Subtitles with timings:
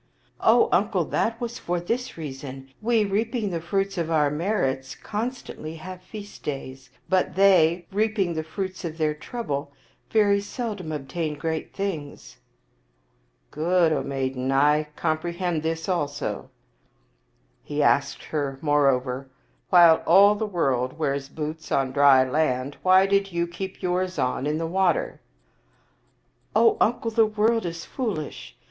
[0.39, 5.75] O uncle, that was for this reason: we, reaping the fruits of our merits, constantly
[5.75, 9.71] have feast days; but they, reaping the fruits of their trouble,
[10.09, 12.37] very seldom obtain great things.""
[13.51, 16.49] Good, O maiden; I comprehend this also."
[17.61, 19.29] He asked her, moreover,
[19.69, 24.47] "While all the world wears boots on dry land, why did you keep yours on
[24.47, 25.21] in the water?""
[26.55, 28.57] O uncle, the world is foolish.